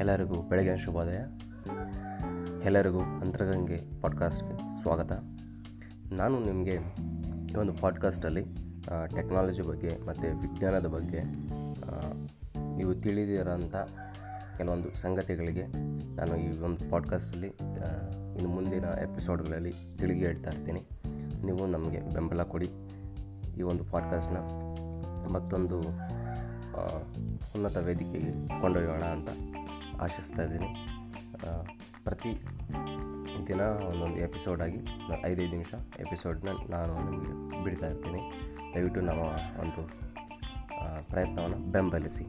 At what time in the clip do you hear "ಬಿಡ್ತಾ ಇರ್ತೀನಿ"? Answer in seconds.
37.64-38.20